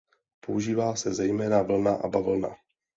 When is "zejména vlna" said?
1.13-1.95